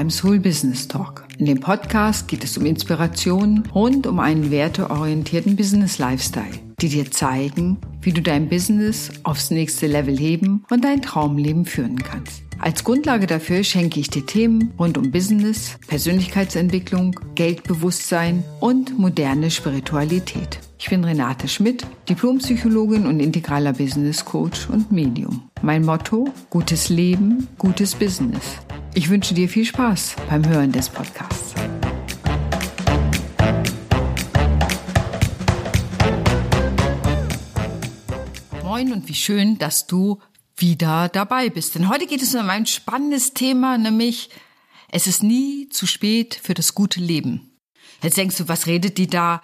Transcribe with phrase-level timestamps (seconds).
[0.00, 1.24] beim Soul Business Talk.
[1.36, 7.10] In dem Podcast geht es um Inspiration rund um einen werteorientierten Business Lifestyle, die dir
[7.10, 12.44] zeigen, wie du dein Business aufs nächste Level heben und dein Traumleben führen kannst.
[12.58, 20.60] Als Grundlage dafür schenke ich dir Themen rund um Business, Persönlichkeitsentwicklung, Geldbewusstsein und moderne Spiritualität.
[20.78, 25.42] Ich bin Renate Schmidt, Diplompsychologin und integraler Business Coach und Medium.
[25.60, 28.56] Mein Motto, gutes Leben, gutes Business.
[28.92, 31.54] Ich wünsche dir viel Spaß beim Hören des Podcasts.
[38.64, 40.20] Moin und wie schön, dass du
[40.56, 41.76] wieder dabei bist.
[41.76, 44.28] Denn heute geht es um ein spannendes Thema, nämlich
[44.90, 47.56] es ist nie zu spät für das gute Leben.
[48.02, 49.40] Jetzt denkst du, was redet die da?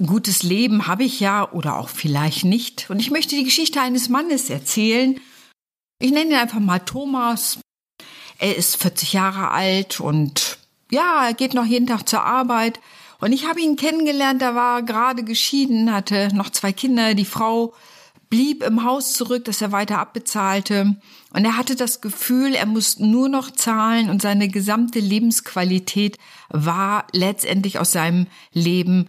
[0.00, 2.90] Ein gutes Leben habe ich ja oder auch vielleicht nicht.
[2.90, 5.20] Und ich möchte die Geschichte eines Mannes erzählen.
[6.00, 7.60] Ich nenne ihn einfach mal Thomas.
[8.38, 10.58] Er ist 40 Jahre alt und
[10.90, 12.80] ja, er geht noch jeden Tag zur Arbeit.
[13.20, 17.14] Und ich habe ihn kennengelernt, er war gerade geschieden, hatte noch zwei Kinder.
[17.14, 17.74] Die Frau
[18.30, 20.96] blieb im Haus zurück, das er weiter abbezahlte.
[21.32, 26.16] Und er hatte das Gefühl, er muss nur noch zahlen und seine gesamte Lebensqualität
[26.48, 29.08] war letztendlich aus seinem Leben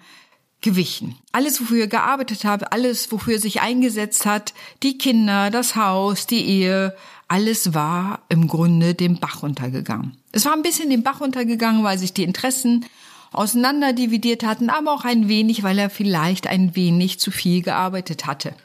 [0.62, 1.18] gewichen.
[1.32, 6.28] Alles, wofür er gearbeitet hat, alles, wofür er sich eingesetzt hat, die Kinder, das Haus,
[6.28, 6.96] die Ehe,
[7.30, 10.18] alles war im Grunde dem Bach runtergegangen.
[10.32, 12.86] Es war ein bisschen den Bach runtergegangen, weil sich die Interessen
[13.32, 18.56] auseinanderdividiert hatten, aber auch ein wenig, weil er vielleicht ein wenig zu viel gearbeitet hatte.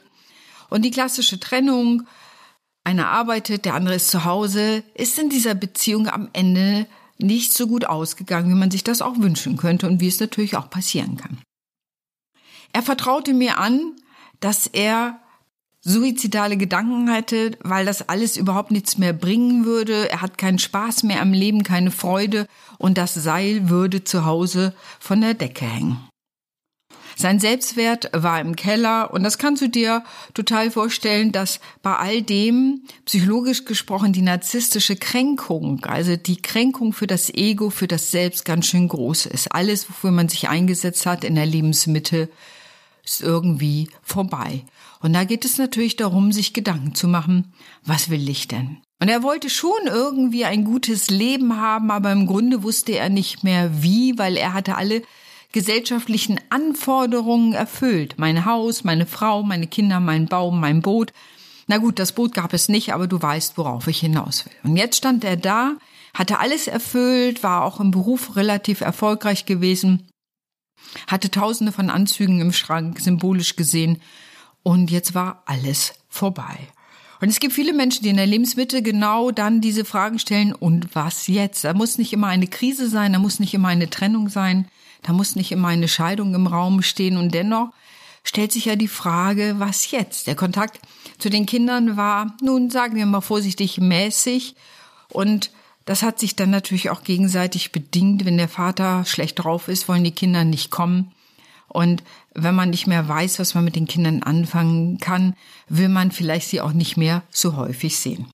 [0.69, 2.03] Und die klassische Trennung,
[2.83, 7.67] einer arbeitet, der andere ist zu Hause, ist in dieser Beziehung am Ende nicht so
[7.67, 11.17] gut ausgegangen, wie man sich das auch wünschen könnte und wie es natürlich auch passieren
[11.17, 11.37] kann.
[12.73, 13.93] Er vertraute mir an,
[14.39, 15.19] dass er
[15.85, 20.09] suizidale Gedanken hatte, weil das alles überhaupt nichts mehr bringen würde.
[20.09, 22.47] Er hat keinen Spaß mehr am Leben, keine Freude
[22.79, 25.97] und das Seil würde zu Hause von der Decke hängen.
[27.17, 32.21] Sein Selbstwert war im Keller und das kannst du dir total vorstellen, dass bei all
[32.21, 38.43] dem psychologisch gesprochen die narzisstische Kränkung, also die Kränkung für das Ego, für das Selbst
[38.43, 39.53] ganz schön groß ist.
[39.53, 42.27] Alles, wofür man sich eingesetzt hat in der Lebensmitte,
[43.05, 44.65] ist irgendwie vorbei.
[45.05, 48.77] Und da geht es natürlich darum, sich Gedanken zu machen, was will ich denn?
[48.99, 53.43] Und er wollte schon irgendwie ein gutes Leben haben, aber im Grunde wusste er nicht
[53.43, 55.03] mehr wie, weil er hatte alle
[55.51, 58.15] gesellschaftlichen Anforderungen erfüllt.
[58.17, 61.13] Mein Haus, meine Frau, meine Kinder, mein Baum, mein Boot.
[61.67, 64.53] Na gut, das Boot gab es nicht, aber du weißt, worauf ich hinaus will.
[64.63, 65.75] Und jetzt stand er da,
[66.15, 70.09] hatte alles erfüllt, war auch im Beruf relativ erfolgreich gewesen,
[71.05, 74.01] hatte tausende von Anzügen im Schrank, symbolisch gesehen,
[74.65, 76.57] und jetzt war alles vorbei.
[77.21, 80.95] Und es gibt viele Menschen, die in der Lebensmitte genau dann diese Fragen stellen, und
[80.95, 81.63] was jetzt?
[81.63, 84.67] Da muss nicht immer eine Krise sein, da muss nicht immer eine Trennung sein.
[85.03, 87.69] Da muss nicht immer eine Scheidung im Raum stehen und dennoch
[88.23, 90.25] stellt sich ja die Frage, was jetzt?
[90.25, 90.79] Der Kontakt
[91.19, 94.55] zu den Kindern war, nun sagen wir mal vorsichtig, mäßig
[95.09, 95.51] und
[95.85, 98.25] das hat sich dann natürlich auch gegenseitig bedingt.
[98.25, 101.11] Wenn der Vater schlecht drauf ist, wollen die Kinder nicht kommen.
[101.67, 102.03] Und
[102.33, 105.35] wenn man nicht mehr weiß, was man mit den Kindern anfangen kann,
[105.67, 108.27] will man vielleicht sie auch nicht mehr so häufig sehen.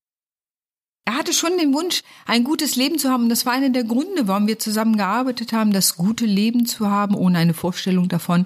[1.06, 3.24] Er hatte schon den Wunsch, ein gutes Leben zu haben.
[3.24, 6.90] Und das war einer der Gründe, warum wir zusammen gearbeitet haben, das gute Leben zu
[6.90, 8.46] haben, ohne eine Vorstellung davon,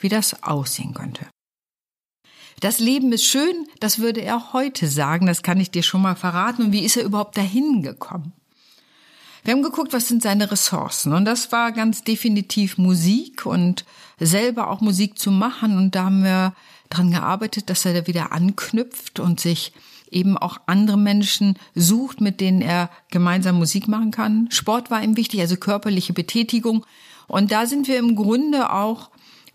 [0.00, 1.26] wie das aussehen könnte.
[2.60, 6.14] Das Leben ist schön, das würde er heute sagen, das kann ich dir schon mal
[6.14, 6.62] verraten.
[6.62, 8.32] Und wie ist er überhaupt dahin gekommen?
[9.44, 11.12] Wir haben geguckt, was sind seine Ressourcen.
[11.12, 13.84] Und das war ganz definitiv Musik und
[14.20, 15.76] selber auch Musik zu machen.
[15.76, 16.54] Und da haben wir
[16.90, 19.72] dran gearbeitet, dass er da wieder anknüpft und sich
[20.10, 24.48] eben auch andere Menschen sucht, mit denen er gemeinsam Musik machen kann.
[24.50, 26.84] Sport war ihm wichtig, also körperliche Betätigung.
[27.26, 29.10] Und da sind wir im Grunde auch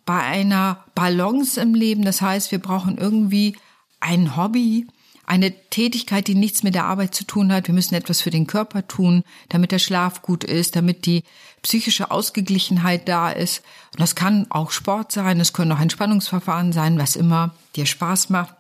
[0.06, 2.04] bei einer Balance im Leben.
[2.04, 3.56] Das heißt, wir brauchen irgendwie
[4.00, 4.88] ein Hobby,
[5.28, 7.68] eine Tätigkeit, die nichts mit der Arbeit zu tun hat.
[7.68, 11.24] Wir müssen etwas für den Körper tun, damit der Schlaf gut ist, damit die
[11.62, 13.62] psychische Ausgeglichenheit da ist.
[13.92, 18.30] Und das kann auch Sport sein, es können auch Entspannungsverfahren sein, was immer dir Spaß
[18.30, 18.56] macht.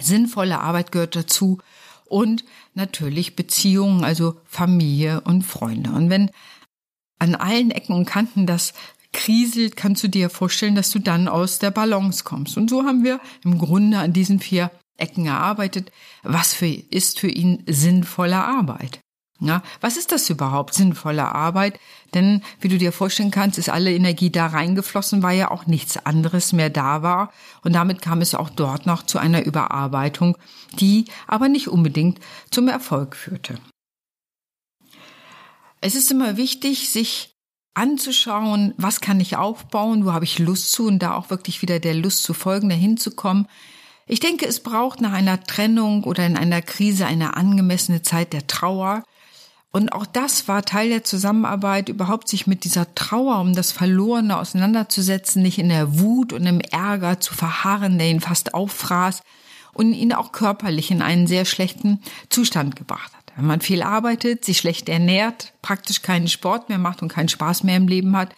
[0.00, 1.58] Sinnvolle Arbeit gehört dazu
[2.06, 5.90] und natürlich Beziehungen, also Familie und Freunde.
[5.90, 6.30] Und wenn
[7.18, 8.72] an allen Ecken und Kanten das
[9.12, 12.56] kriselt, kannst du dir vorstellen, dass du dann aus der Balance kommst.
[12.56, 15.90] Und so haben wir im Grunde an diesen vier Ecken erarbeitet.
[16.22, 19.00] Was für, ist für ihn sinnvolle Arbeit?
[19.40, 21.78] Ja, was ist das überhaupt, sinnvolle Arbeit?
[22.12, 25.96] Denn, wie du dir vorstellen kannst, ist alle Energie da reingeflossen, weil ja auch nichts
[25.96, 27.32] anderes mehr da war.
[27.62, 30.36] Und damit kam es auch dort noch zu einer Überarbeitung,
[30.80, 32.18] die aber nicht unbedingt
[32.50, 33.60] zum Erfolg führte.
[35.80, 37.36] Es ist immer wichtig, sich
[37.74, 41.78] anzuschauen, was kann ich aufbauen, wo habe ich Lust zu und da auch wirklich wieder
[41.78, 43.46] der Lust zu folgen, dahin zu kommen.
[44.08, 48.46] Ich denke, es braucht nach einer Trennung oder in einer Krise eine angemessene Zeit der
[48.46, 49.04] Trauer.
[49.70, 54.38] Und auch das war Teil der Zusammenarbeit, überhaupt sich mit dieser Trauer um das Verlorene
[54.38, 59.22] auseinanderzusetzen, nicht in der Wut und im Ärger zu verharren, der ihn fast auffraß
[59.74, 62.00] und ihn auch körperlich in einen sehr schlechten
[62.30, 63.32] Zustand gebracht hat.
[63.36, 67.62] Wenn man viel arbeitet, sich schlecht ernährt, praktisch keinen Sport mehr macht und keinen Spaß
[67.62, 68.34] mehr im Leben hat,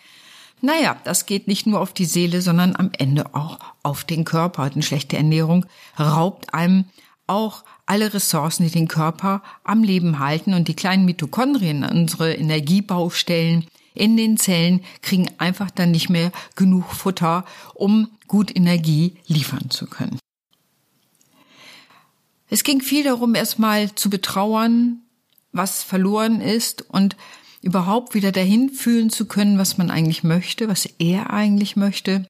[0.60, 4.64] naja, das geht nicht nur auf die Seele, sondern am Ende auch auf den Körper.
[4.64, 5.66] Eine schlechte Ernährung
[5.98, 6.84] raubt einem
[7.26, 13.66] auch alle Ressourcen, die den Körper am Leben halten und die kleinen Mitochondrien, unsere Energiebaustellen
[13.94, 19.86] in den Zellen, kriegen einfach dann nicht mehr genug Futter, um gut Energie liefern zu
[19.86, 20.18] können.
[22.48, 25.02] Es ging viel darum, erstmal zu betrauern,
[25.52, 27.16] was verloren ist und
[27.62, 32.26] überhaupt wieder dahin fühlen zu können, was man eigentlich möchte, was er eigentlich möchte.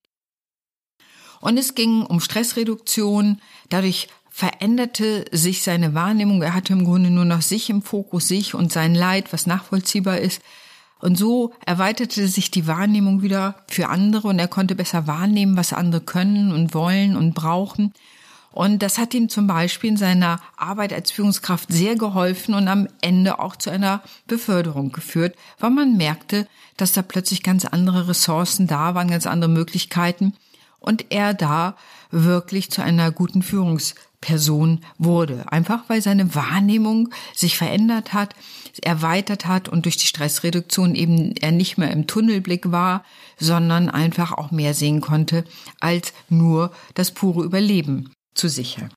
[1.40, 3.40] Und es ging um Stressreduktion.
[3.68, 6.42] Dadurch veränderte sich seine Wahrnehmung.
[6.42, 10.18] Er hatte im Grunde nur noch sich im Fokus, sich und sein Leid, was nachvollziehbar
[10.18, 10.42] ist.
[11.00, 15.72] Und so erweiterte sich die Wahrnehmung wieder für andere und er konnte besser wahrnehmen, was
[15.72, 17.94] andere können und wollen und brauchen.
[18.52, 22.88] Und das hat ihm zum Beispiel in seiner Arbeit als Führungskraft sehr geholfen und am
[23.00, 28.66] Ende auch zu einer Beförderung geführt, weil man merkte, dass da plötzlich ganz andere Ressourcen
[28.66, 30.34] da waren, ganz andere Möglichkeiten
[30.80, 31.76] und er da
[32.10, 35.44] wirklich zu einer guten Führungsperson wurde.
[35.52, 38.34] Einfach weil seine Wahrnehmung sich verändert hat,
[38.82, 43.04] erweitert hat und durch die Stressreduktion eben er nicht mehr im Tunnelblick war,
[43.38, 45.44] sondern einfach auch mehr sehen konnte
[45.78, 48.90] als nur das pure Überleben zu sichern.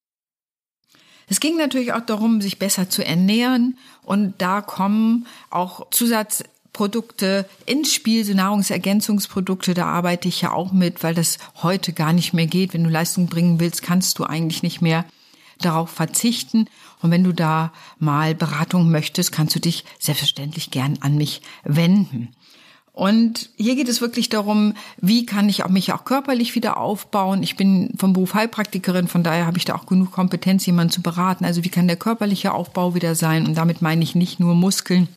[1.27, 7.93] Es ging natürlich auch darum, sich besser zu ernähren und da kommen auch Zusatzprodukte ins
[7.93, 12.47] Spiel, so Nahrungsergänzungsprodukte, da arbeite ich ja auch mit, weil das heute gar nicht mehr
[12.47, 12.73] geht.
[12.73, 15.05] Wenn du Leistung bringen willst, kannst du eigentlich nicht mehr
[15.59, 16.67] darauf verzichten.
[17.01, 22.35] Und wenn du da mal Beratung möchtest, kannst du dich selbstverständlich gern an mich wenden.
[22.93, 27.41] Und hier geht es wirklich darum, wie kann ich mich auch körperlich wieder aufbauen.
[27.41, 31.01] Ich bin vom Beruf Heilpraktikerin, von daher habe ich da auch genug Kompetenz, jemanden zu
[31.01, 31.43] beraten.
[31.43, 33.47] Also wie kann der körperliche Aufbau wieder sein?
[33.47, 35.07] Und damit meine ich nicht nur Muskeln,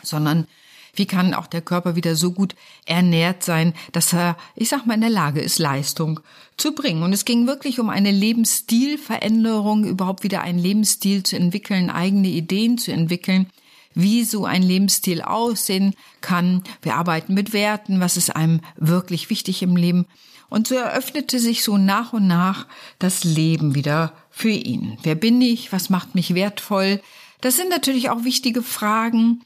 [0.00, 0.46] sondern
[0.94, 2.54] wie kann auch der Körper wieder so gut
[2.86, 6.20] ernährt sein, dass er, ich sag mal, in der Lage ist, Leistung
[6.56, 7.02] zu bringen.
[7.02, 12.78] Und es ging wirklich um eine Lebensstilveränderung, überhaupt wieder einen Lebensstil zu entwickeln, eigene Ideen
[12.78, 13.48] zu entwickeln,
[13.94, 16.62] wie so ein Lebensstil aussehen kann.
[16.82, 20.06] Wir arbeiten mit Werten, was ist einem wirklich wichtig im Leben.
[20.48, 22.66] Und so eröffnete sich so nach und nach
[22.98, 24.98] das Leben wieder für ihn.
[25.02, 25.72] Wer bin ich?
[25.72, 27.00] Was macht mich wertvoll?
[27.40, 29.42] Das sind natürlich auch wichtige Fragen,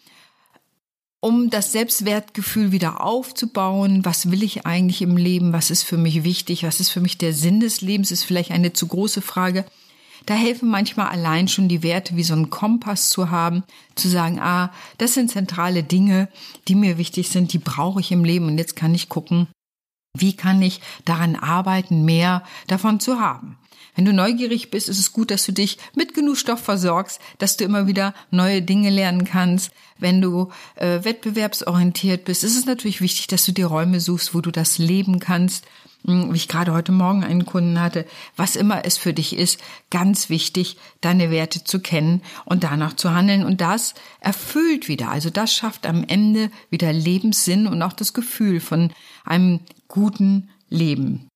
[1.20, 4.04] um das Selbstwertgefühl wieder aufzubauen.
[4.04, 5.52] Was will ich eigentlich im Leben?
[5.52, 6.64] Was ist für mich wichtig?
[6.64, 8.10] Was ist für mich der Sinn des Lebens?
[8.10, 9.64] Ist vielleicht eine zu große Frage.
[10.26, 13.62] Da helfen manchmal allein schon die Werte wie so einen Kompass zu haben,
[13.94, 16.28] zu sagen, ah, das sind zentrale Dinge,
[16.66, 19.48] die mir wichtig sind, die brauche ich im Leben und jetzt kann ich gucken,
[20.16, 23.58] wie kann ich daran arbeiten, mehr davon zu haben.
[23.94, 27.56] Wenn du neugierig bist, ist es gut, dass du dich mit genug Stoff versorgst, dass
[27.56, 29.70] du immer wieder neue Dinge lernen kannst.
[29.98, 34.40] Wenn du äh, wettbewerbsorientiert bist, ist es natürlich wichtig, dass du dir Räume suchst, wo
[34.40, 35.64] du das leben kannst
[36.06, 38.06] hm, wie ich gerade heute Morgen einen Kunden hatte,
[38.36, 39.58] was immer es für dich ist,
[39.90, 43.44] ganz wichtig, deine Werte zu kennen und danach zu handeln.
[43.44, 45.10] Und das erfüllt wieder.
[45.10, 48.92] Also das schafft am Ende wieder Lebenssinn und auch das Gefühl von
[49.24, 51.28] einem guten Leben.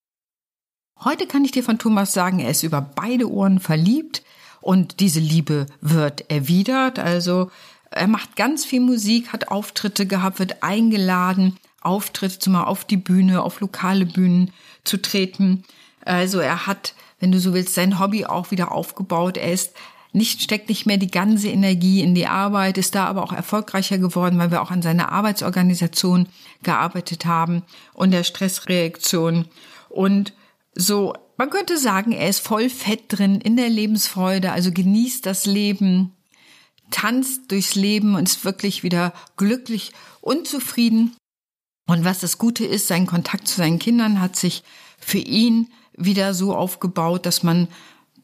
[1.05, 4.23] Heute kann ich dir von Thomas sagen, er ist über beide Ohren verliebt
[4.61, 6.99] und diese Liebe wird erwidert.
[6.99, 7.51] Also
[7.91, 13.43] er macht ganz viel Musik, hat Auftritte gehabt, wird eingeladen Auftritte, zumal auf die Bühne,
[13.43, 14.51] auf lokale Bühnen
[14.83, 15.63] zu treten.
[16.05, 19.37] Also er hat, wenn du so willst, sein Hobby auch wieder aufgebaut.
[19.37, 19.75] Er ist
[20.13, 23.99] nicht, steckt nicht mehr die ganze Energie in die Arbeit, ist da aber auch erfolgreicher
[23.99, 26.27] geworden, weil wir auch an seiner Arbeitsorganisation
[26.65, 27.63] gearbeitet haben
[27.95, 29.47] und der Stressreaktion.
[29.89, 30.33] Und
[30.81, 35.45] so, man könnte sagen, er ist voll fett drin in der Lebensfreude, also genießt das
[35.45, 36.13] Leben,
[36.93, 41.17] tanzt durchs Leben und ist wirklich wieder glücklich und zufrieden.
[41.89, 44.63] Und was das Gute ist, sein Kontakt zu seinen Kindern hat sich
[45.01, 47.67] für ihn wieder so aufgebaut, dass man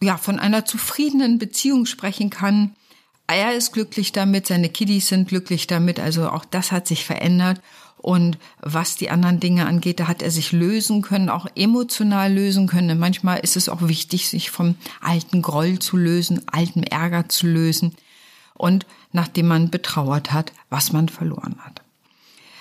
[0.01, 2.77] ja von einer zufriedenen Beziehung sprechen kann.
[3.27, 7.61] Er ist glücklich damit, seine Kiddies sind glücklich damit, also auch das hat sich verändert.
[8.05, 12.67] Und was die anderen Dinge angeht, da hat er sich lösen können, auch emotional lösen
[12.67, 12.99] können.
[12.99, 17.95] manchmal ist es auch wichtig, sich vom alten Groll zu lösen, alten Ärger zu lösen
[18.53, 21.81] und nachdem man betrauert hat, was man verloren hat.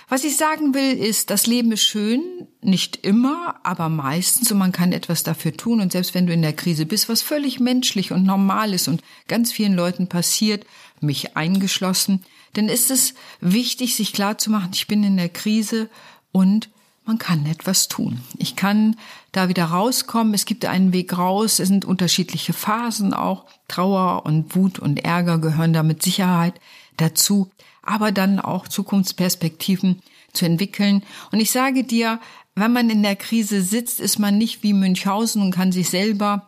[0.08, 2.22] Was ich sagen will, ist, das Leben ist schön,
[2.62, 5.82] nicht immer, aber meistens und man kann etwas dafür tun.
[5.82, 9.02] Und selbst wenn du in der Krise bist, was völlig menschlich und normal ist und
[9.28, 10.66] ganz vielen Leuten passiert,
[11.02, 12.24] mich eingeschlossen,
[12.54, 15.90] dann ist es wichtig, sich klarzumachen, ich bin in der Krise
[16.32, 16.70] und
[17.06, 18.22] man kann etwas tun.
[18.38, 18.96] Ich kann
[19.34, 20.34] da wieder rauskommen.
[20.34, 21.60] Es gibt einen Weg raus.
[21.60, 23.46] Es sind unterschiedliche Phasen auch.
[23.68, 26.54] Trauer und Wut und Ärger gehören da mit Sicherheit
[26.96, 27.52] dazu.
[27.82, 31.04] Aber dann auch Zukunftsperspektiven zu entwickeln.
[31.32, 32.22] Und ich sage dir,
[32.56, 36.48] wenn man in der Krise sitzt, ist man nicht wie Münchhausen und kann sich selber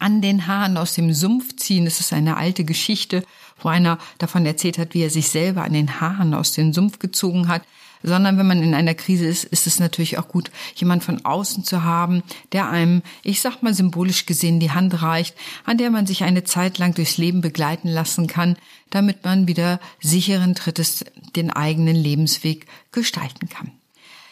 [0.00, 1.84] an den Haaren aus dem Sumpf ziehen.
[1.84, 3.24] Das ist eine alte Geschichte,
[3.60, 6.98] wo einer davon erzählt hat, wie er sich selber an den Haaren aus dem Sumpf
[6.98, 7.62] gezogen hat
[8.02, 11.64] sondern wenn man in einer Krise ist, ist es natürlich auch gut, jemand von außen
[11.64, 16.06] zu haben, der einem, ich sag mal symbolisch gesehen, die Hand reicht, an der man
[16.06, 18.56] sich eine Zeit lang durchs Leben begleiten lassen kann,
[18.90, 21.04] damit man wieder sicheren Trittes
[21.36, 23.72] den eigenen Lebensweg gestalten kann.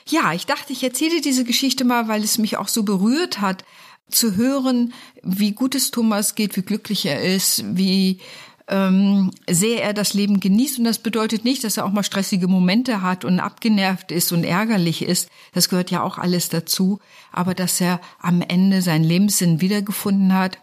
[0.06, 3.64] Ja, ich dachte, ich erzähle diese Geschichte mal, weil es mich auch so berührt hat,
[4.10, 8.20] zu hören, wie gut es Thomas geht, wie glücklich er ist, wie
[8.68, 10.78] ähm, sehr er das Leben genießt.
[10.78, 14.44] Und das bedeutet nicht, dass er auch mal stressige Momente hat und abgenervt ist und
[14.44, 15.28] ärgerlich ist.
[15.52, 17.00] Das gehört ja auch alles dazu.
[17.32, 20.58] Aber dass er am Ende seinen Lebenssinn wiedergefunden hat,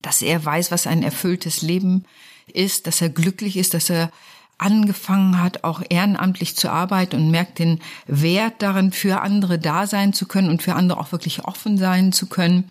[0.00, 2.04] dass er weiß, was ein erfülltes Leben
[2.52, 4.10] ist, dass er glücklich ist, dass er
[4.58, 10.12] angefangen hat, auch ehrenamtlich zu arbeiten und merkt den Wert darin, für andere da sein
[10.12, 12.70] zu können und für andere auch wirklich offen sein zu können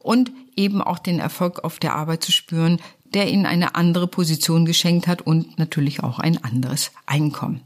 [0.00, 2.80] und eben auch den Erfolg auf der Arbeit zu spüren,
[3.14, 7.60] der ihnen eine andere Position geschenkt hat und natürlich auch ein anderes Einkommen.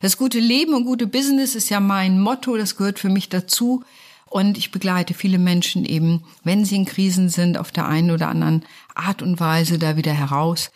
[0.00, 3.82] Das gute Leben und gute Business ist ja mein Motto, das gehört für mich dazu.
[4.26, 8.28] Und ich begleite viele Menschen eben, wenn sie in Krisen sind, auf der einen oder
[8.28, 8.64] anderen
[8.94, 10.70] Art und Weise da wieder heraus.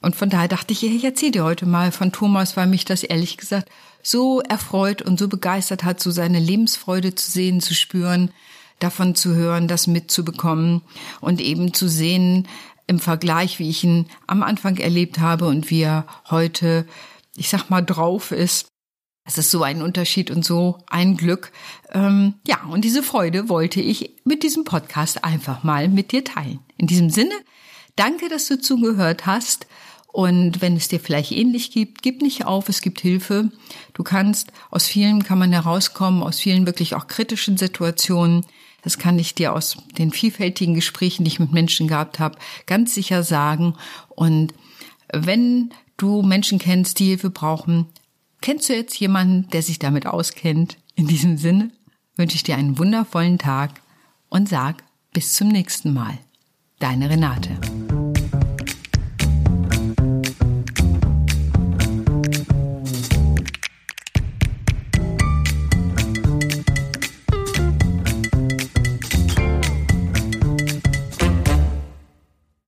[0.00, 3.02] Und von daher dachte ich, ich erzähle dir heute mal von Thomas, weil mich das
[3.02, 3.70] ehrlich gesagt
[4.02, 8.30] so erfreut und so begeistert hat, so seine Lebensfreude zu sehen, zu spüren,
[8.78, 10.82] davon zu hören, das mitzubekommen
[11.20, 12.46] und eben zu sehen,
[12.88, 16.86] im Vergleich, wie ich ihn am Anfang erlebt habe und wie er heute,
[17.36, 18.68] ich sag mal, drauf ist.
[19.24, 21.52] Es ist so ein Unterschied und so ein Glück.
[21.92, 26.60] Ähm, ja, und diese Freude wollte ich mit diesem Podcast einfach mal mit dir teilen.
[26.78, 27.34] In diesem Sinne,
[27.94, 29.66] danke, dass du zugehört hast.
[30.10, 33.52] Und wenn es dir vielleicht ähnlich gibt, gib nicht auf, es gibt Hilfe.
[33.92, 38.46] Du kannst, aus vielen kann man herauskommen, aus vielen wirklich auch kritischen Situationen.
[38.82, 42.94] Das kann ich dir aus den vielfältigen Gesprächen, die ich mit Menschen gehabt habe, ganz
[42.94, 43.74] sicher sagen.
[44.08, 44.54] Und
[45.12, 47.86] wenn du Menschen kennst, die Hilfe brauchen,
[48.40, 50.78] kennst du jetzt jemanden, der sich damit auskennt?
[50.94, 51.70] In diesem Sinne
[52.16, 53.80] wünsche ich dir einen wundervollen Tag
[54.28, 56.18] und sag bis zum nächsten Mal.
[56.78, 57.58] Deine Renate.